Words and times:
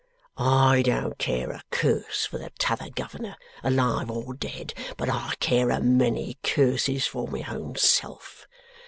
I 0.35 0.81
don't 0.81 1.15
care 1.19 1.51
a 1.51 1.61
curse 1.69 2.25
for 2.25 2.39
the 2.39 2.51
T'other 2.57 2.89
governor, 2.89 3.37
alive 3.63 4.09
or 4.09 4.33
dead, 4.33 4.73
but 4.97 5.09
I 5.11 5.35
care 5.39 5.69
a 5.69 5.79
many 5.79 6.39
curses 6.41 7.05
for 7.05 7.27
my 7.27 7.43
own 7.47 7.75
self. 7.75 8.47